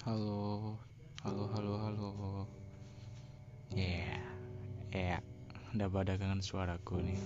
[0.00, 0.80] Halo,
[1.28, 2.10] halo, halo, halo.
[3.76, 4.16] Yeah,
[4.96, 5.20] ya,
[5.76, 7.20] udah pada kangen suaraku nih.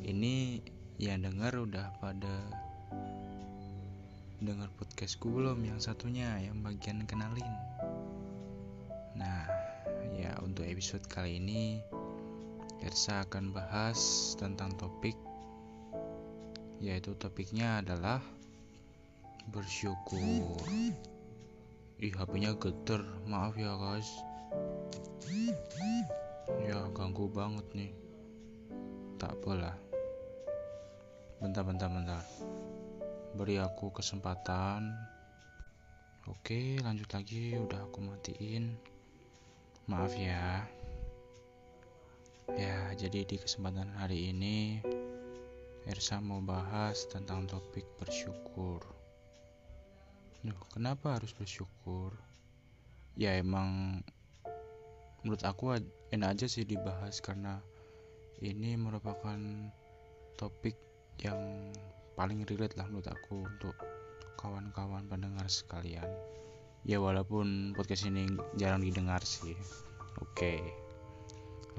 [0.00, 0.64] Ini
[0.96, 2.40] yang dengar udah pada
[4.40, 7.52] dengar podcastku belum yang satunya yang bagian kenalin.
[9.20, 9.44] Nah,
[10.16, 11.84] ya untuk episode kali ini
[12.80, 15.20] Ersa akan bahas tentang topik
[16.80, 18.24] yaitu topiknya adalah
[19.52, 20.64] bersyukur.
[22.00, 23.00] Ih HP-nya geter.
[23.28, 24.08] Maaf ya guys.
[26.64, 27.92] Ya ganggu banget nih.
[29.20, 29.76] Tak apalah.
[31.40, 32.24] Bentar bentar bentar.
[33.36, 34.92] Beri aku kesempatan.
[36.28, 37.56] Oke lanjut lagi.
[37.60, 38.76] Udah aku matiin.
[39.84, 40.64] Maaf ya.
[42.56, 44.84] Ya jadi di kesempatan hari ini
[45.84, 49.03] Ersa mau bahas tentang topik bersyukur
[50.74, 52.12] Kenapa harus bersyukur?
[53.16, 54.02] Ya emang
[55.24, 55.80] menurut aku
[56.12, 57.64] enak aja sih dibahas karena
[58.44, 59.40] ini merupakan
[60.36, 60.76] topik
[61.22, 61.72] yang
[62.12, 63.72] paling relate lah menurut aku untuk
[64.36, 66.04] kawan-kawan pendengar sekalian.
[66.84, 68.28] Ya walaupun podcast ini
[68.60, 69.56] jarang didengar sih.
[70.20, 70.60] Oke.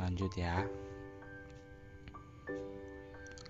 [0.01, 0.65] Lanjut ya.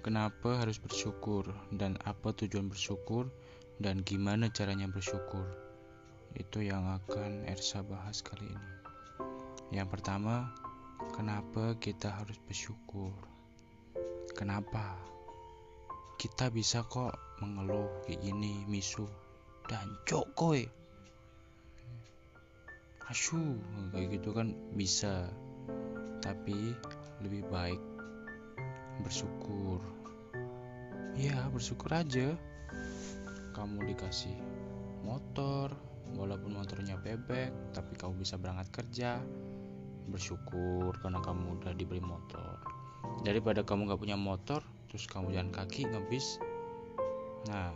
[0.03, 3.31] Kenapa harus bersyukur dan apa tujuan bersyukur?
[3.79, 5.43] Dan gimana caranya bersyukur.
[6.35, 8.71] Itu yang akan Ersa bahas kali ini.
[9.71, 10.51] Yang pertama,
[11.15, 13.15] kenapa kita harus bersyukur?
[14.35, 14.99] Kenapa?
[16.15, 19.07] Kita bisa kok mengeluh kayak gini, misu,
[19.67, 20.67] dan cokoy.
[23.11, 23.59] Asu,
[23.91, 25.27] kayak gitu kan bisa.
[26.23, 26.73] Tapi
[27.23, 27.79] lebih baik
[29.03, 29.79] bersyukur.
[31.15, 32.35] Ya, bersyukur aja
[33.55, 34.35] kamu dikasih
[35.07, 35.71] motor
[36.19, 39.23] walaupun motornya bebek tapi kamu bisa berangkat kerja.
[40.11, 42.59] Bersyukur karena kamu udah diberi motor.
[43.23, 44.59] Daripada kamu gak punya motor
[44.91, 46.37] terus kamu jalan kaki ngebis.
[47.47, 47.71] Nah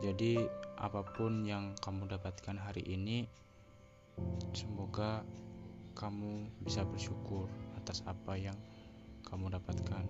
[0.00, 0.48] jadi
[0.80, 3.28] apa pun yang kamu dapatkan hari ini
[4.52, 5.22] semoga
[5.94, 7.46] kamu bisa bersyukur
[7.78, 8.58] atas apa yang
[9.24, 10.04] kamu dapatkan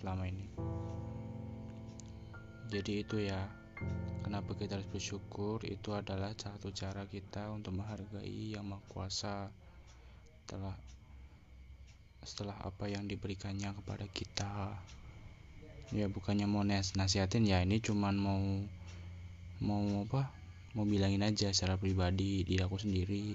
[0.00, 0.48] selama ini
[2.68, 3.48] jadi itu ya
[4.20, 5.64] kenapa kita harus bersyukur?
[5.64, 9.48] Itu adalah satu cara kita untuk menghargai yang maha kuasa
[10.44, 10.76] setelah
[12.20, 14.76] setelah apa yang diberikannya kepada kita.
[15.96, 18.42] Ya bukannya mau nasihatin ya ini cuman mau
[19.64, 20.28] mau apa?
[20.76, 23.32] Mau bilangin aja secara pribadi di aku sendiri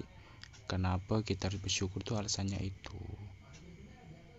[0.70, 2.06] kenapa kita harus bersyukur?
[2.06, 3.02] Tuh alasannya itu.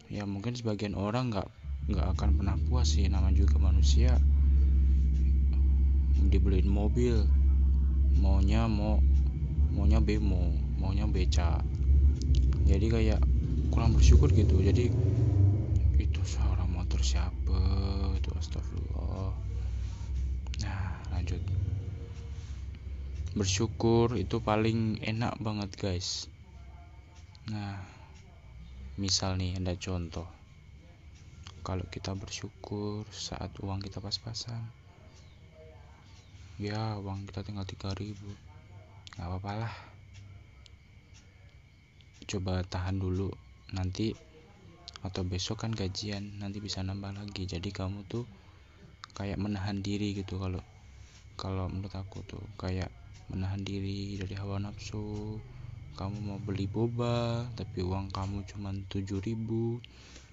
[0.07, 1.51] Ya mungkin sebagian orang nggak
[1.91, 4.15] nggak akan pernah puas sih nama juga manusia
[6.35, 7.23] dibeliin mobil.
[8.19, 8.99] Maunya mau
[9.71, 11.63] maunya bemo maunya beca.
[12.67, 13.21] Jadi kayak
[13.71, 14.59] kurang bersyukur gitu.
[14.59, 14.91] Jadi
[15.95, 17.59] itu seorang motor siapa?
[18.19, 19.31] Itu astagfirullah.
[20.67, 20.83] Nah
[21.15, 21.39] lanjut.
[23.35, 26.27] Bersyukur itu paling enak banget guys.
[27.51, 27.79] Nah
[28.99, 30.27] misal nih ada contoh.
[31.65, 34.84] Kalau kita bersyukur saat uang kita pas-pasan
[36.55, 38.15] ya uang kita tinggal 3000
[39.15, 39.73] nggak apa-apa lah.
[42.27, 43.31] Coba tahan dulu.
[43.75, 44.15] Nanti
[45.03, 47.43] atau besok kan gajian nanti bisa nambah lagi.
[47.43, 48.23] Jadi kamu tuh
[49.15, 50.59] kayak menahan diri gitu kalau
[51.35, 52.91] kalau menurut aku tuh kayak
[53.31, 55.39] menahan diri dari hawa nafsu.
[55.95, 59.31] Kamu mau beli boba tapi uang kamu cuma 7000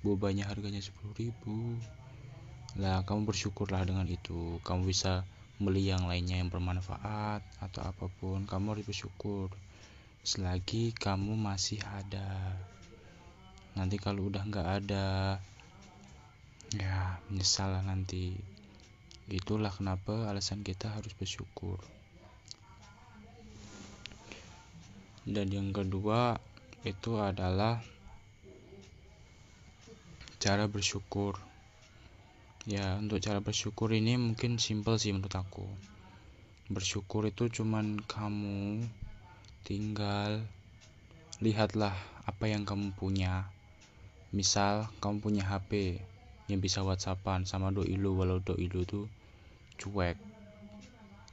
[0.03, 1.31] bobanya harganya 10000
[2.83, 4.59] lah kamu bersyukurlah dengan itu.
[4.67, 5.23] Kamu bisa
[5.61, 9.53] beli yang lainnya yang bermanfaat atau apa pun kamu harus bersyukur.
[10.23, 12.57] Selagi kamu masih ada.
[13.75, 15.37] Nanti kalau udah nggak ada
[16.73, 18.39] ya menyesal nanti.
[19.29, 21.81] Itulah kenapa alasan kita harus bersyukur.
[25.23, 26.41] Dan yang kedua
[26.83, 27.79] itu adalah
[30.43, 31.39] cara bersyukur
[32.63, 35.67] ya untuk cara bersyukur ini mungkin simple sih menurut aku.
[36.71, 38.87] Bersyukur itu cuman kamu
[39.67, 40.47] tinggal
[41.43, 43.51] lihatlah apa yang kamu punya.
[44.31, 45.99] Misal kamu punya HP
[46.47, 49.11] yang bisa whatsappan sama doi lu walau doi lu tuh
[49.83, 50.15] cuek.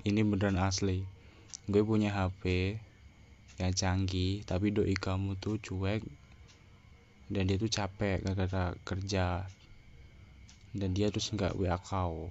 [0.10, 1.06] Ini beneran asli.
[1.70, 2.76] Gue punya HP
[3.62, 6.02] yang canggih tapi doi kamu tuh cuek
[7.30, 9.46] dan dia tuh capek gara-gara kerja
[10.78, 12.30] dan dia terus nggak WA kau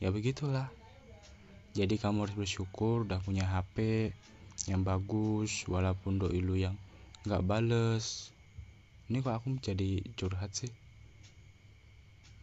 [0.00, 0.68] ya begitulah.
[1.74, 4.08] Jadi kamu harus bersyukur udah punya HP
[4.70, 6.78] yang bagus walaupun doi lu yang
[7.26, 8.30] nggak bales.
[9.10, 10.70] Ini kok aku jadi curhat sih?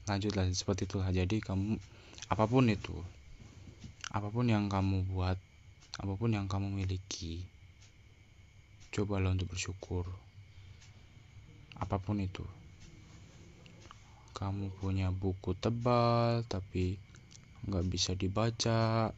[0.06, 1.10] Lanjutlah seperti itulah.
[1.10, 1.80] Jadi kamu
[2.28, 2.96] apa pun itu
[4.12, 5.40] apa pun yang kamu buat
[5.96, 7.48] apa pun yang kamu miliki
[8.92, 10.04] cobalah untuk bersyukur.
[11.80, 12.44] Apa pun itu
[14.42, 16.98] kamu punya buku tebal tapi
[17.70, 19.14] nggak bisa dibaca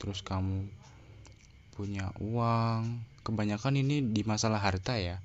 [0.00, 0.64] terus kamu
[1.76, 3.04] punya uang.
[3.24, 5.20] Kebanyakan ini di masalah harta ya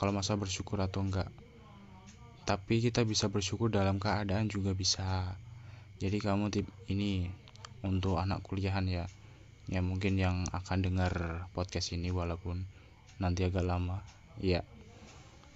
[0.00, 1.28] kalau masalah bersyukur atau enggak
[2.48, 5.36] tapi kita bisa bersyukur dalam keadaan juga bisa.
[6.00, 7.28] Jadi kamu tip ini
[7.84, 9.04] untuk anak kuliahan ya.
[9.68, 12.64] Ya mungkin yang akan dengar podcast ini walaupun
[13.20, 14.00] nanti agak lama.
[14.40, 14.64] Ya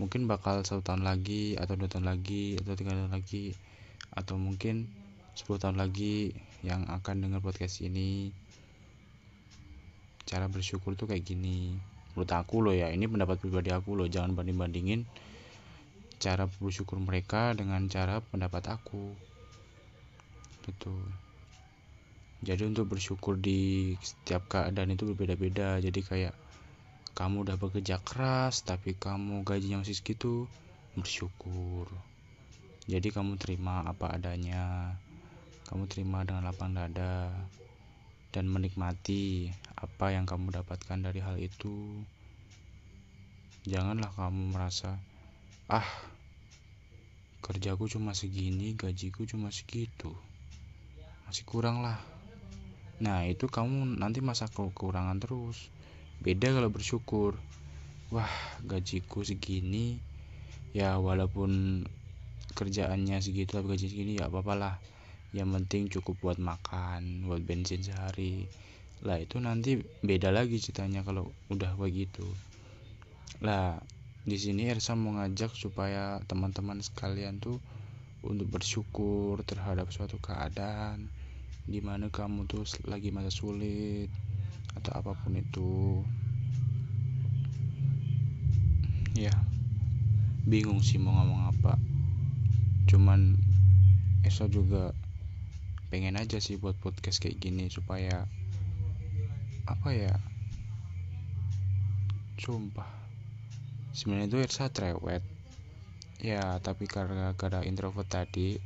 [0.00, 3.52] mungkin bakal satu tahun lagi atau dua tahun lagi atau tiga tahun lagi
[4.12, 4.88] atau mungkin
[5.32, 8.28] 10 tahun lagi yang akan dengar podcast ini.
[10.28, 11.72] Cara bersyukur tuh kayak gini.
[12.12, 14.04] Menurut aku loh ya ini pendapat pribadi aku loh.
[14.04, 15.00] Jangan banding bandingin
[16.22, 19.10] cara bersyukur mereka dengan cara pendapat aku.
[20.62, 20.94] Gitu.
[22.46, 25.82] Jadi untuk bersyukur di setiap keadaan itu berbeda-beda.
[25.82, 26.34] Jadi kayak
[27.12, 30.48] kamu udah bekerja keras tapi kamu gajinya masih segitu
[30.96, 31.88] bersyukur
[32.88, 34.96] jadi kamu terima apa adanya
[35.72, 37.32] kamu terima dengan lapang dada
[38.32, 42.00] dan menikmati apa yang kamu dapatkan dari hal itu.
[43.68, 44.98] Janganlah kamu merasa,
[45.68, 45.86] ah,
[47.44, 50.10] kerjaku cuma segini, gajiku cuma segitu,
[51.28, 52.00] masih kurang lah.
[53.04, 55.68] Nah, itu kamu nanti masa kekurangan terus.
[56.22, 57.34] Beda kalau bersyukur,
[58.14, 58.30] wah,
[58.62, 59.98] gajiku segini,
[60.70, 61.82] ya walaupun
[62.54, 64.74] kerjaannya segitu tapi gaji segini ya apa lah.
[65.34, 68.46] Yang penting cukup buat makan buat bensin sehari.
[69.02, 72.22] Lah itu nanti beda lagi ceritanya kalau udah begitu.
[73.42, 73.82] Lah
[74.22, 77.58] di sini Ersa mau ngajak supaya teman-teman sekalian tuh
[78.22, 81.10] untuk bersyukur terhadap suatu keadaan
[81.66, 84.06] di mana kamu tuh lagi masa sulit
[84.78, 86.02] atau apa pun itu.
[89.12, 89.32] Ya
[90.42, 91.78] bingung sih mau ngomong apa.
[92.90, 93.36] Cuman
[94.22, 94.94] Esa juga
[95.90, 98.24] pengen aja sih buat podcast kayak gini supaya
[99.66, 100.14] apa ya
[102.38, 102.88] sumpah.
[103.92, 105.22] Sebenarnya itu Irsa cerewet.
[106.22, 108.56] Ya tapi karena gara introvert tadi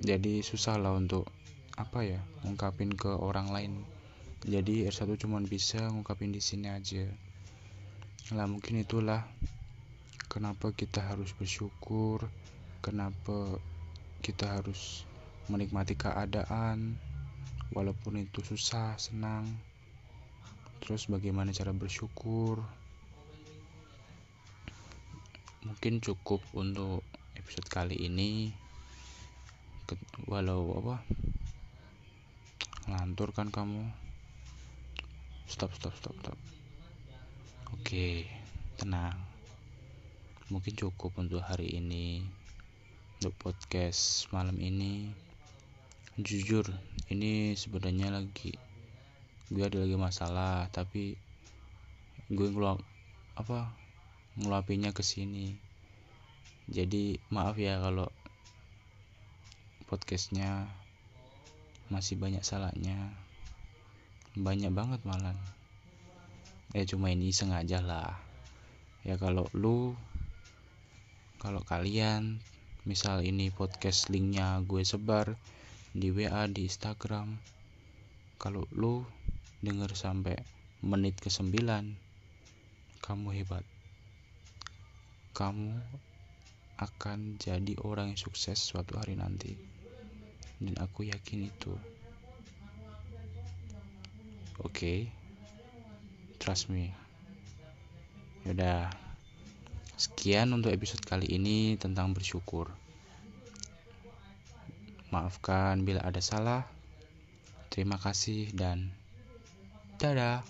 [0.00, 1.24] jadi susah lah untuk
[1.76, 3.72] apa ya ngungkapin ke orang lain
[4.44, 7.08] jadi R1 cuma bisa ngungkapin di sini aja
[8.36, 9.24] lah mungkin itulah
[10.28, 12.28] kenapa kita harus bersyukur
[12.84, 13.56] kenapa
[14.20, 15.06] kita harus
[15.46, 16.98] menikmati keadaan
[17.74, 19.46] walaupun itu susah, senang.
[20.82, 22.62] Terus bagaimana cara bersyukur?
[25.66, 27.02] Mungkin cukup untuk
[27.34, 28.54] episode kali ini.
[30.26, 31.02] Walau apa?
[32.86, 34.05] Ngantur kan kamu?
[35.46, 36.38] Stop, stop, stop, stop.
[37.70, 38.26] Oke,
[38.76, 39.14] tenang.
[40.50, 42.26] Mungkin cukup untuk hari ini.
[43.22, 45.10] Untuk podcast malam ini
[46.16, 46.64] jujur
[47.12, 48.56] ini sebenarnya lagi
[49.52, 51.12] gue ada lagi masalah tapi
[52.32, 52.80] gue ngeluap
[53.36, 53.68] apa
[54.40, 55.52] ngeluapinnya ke sini
[56.72, 58.08] jadi maaf ya kalau
[59.92, 60.64] podcastnya
[61.92, 63.12] masih banyak salahnya
[64.36, 65.32] banyak banget malah
[66.76, 68.20] ya cuma ini sengaja lah.
[69.00, 69.96] Ya kalau lu
[71.40, 72.42] kalau kalian
[72.84, 75.40] misal ini podcast linknya gue sebar
[75.96, 77.40] di WA di Instagram
[78.36, 79.08] kalau lu
[79.64, 80.36] denger sampai
[80.84, 81.56] menit ke 9
[83.00, 83.64] kamu hebat.
[85.32, 85.80] Kamu
[86.76, 89.56] akan jadi orang yang sukses suatu hari nanti.
[90.60, 91.72] Dan aku yakin itu
[94.64, 95.10] okay?
[96.40, 96.94] trust me
[98.46, 98.88] yaudah
[100.00, 102.70] sekian untuk episode kali ini tentang bersyukur
[105.06, 106.66] Maafkan bila ada salah.
[107.70, 108.90] Terima kasih dan
[110.02, 110.42] dadah.